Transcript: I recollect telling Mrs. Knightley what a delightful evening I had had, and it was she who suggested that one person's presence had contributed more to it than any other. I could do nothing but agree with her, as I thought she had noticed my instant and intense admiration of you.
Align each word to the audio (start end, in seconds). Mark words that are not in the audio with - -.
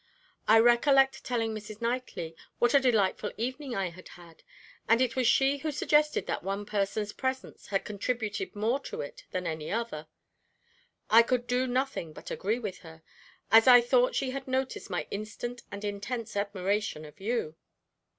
I 0.47 0.57
recollect 0.57 1.23
telling 1.23 1.53
Mrs. 1.53 1.79
Knightley 1.79 2.35
what 2.57 2.73
a 2.73 2.79
delightful 2.79 3.31
evening 3.37 3.75
I 3.75 3.91
had 3.91 4.07
had, 4.07 4.41
and 4.89 4.99
it 4.99 5.15
was 5.15 5.27
she 5.27 5.59
who 5.59 5.71
suggested 5.71 6.25
that 6.25 6.41
one 6.41 6.65
person's 6.65 7.13
presence 7.13 7.67
had 7.67 7.85
contributed 7.85 8.55
more 8.55 8.79
to 8.79 9.01
it 9.01 9.25
than 9.29 9.45
any 9.45 9.71
other. 9.71 10.07
I 11.11 11.21
could 11.21 11.45
do 11.45 11.67
nothing 11.67 12.13
but 12.13 12.31
agree 12.31 12.57
with 12.57 12.79
her, 12.79 13.03
as 13.51 13.67
I 13.67 13.79
thought 13.79 14.15
she 14.15 14.31
had 14.31 14.47
noticed 14.47 14.89
my 14.89 15.05
instant 15.11 15.61
and 15.71 15.85
intense 15.85 16.35
admiration 16.35 17.05
of 17.05 17.19
you. 17.19 17.55